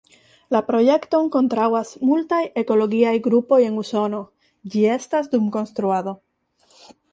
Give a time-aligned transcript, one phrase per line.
[0.53, 4.25] La projekton kontraŭas multaj ekologiaj grupoj en Usono,
[4.73, 6.19] ĝi estas dum konstruado.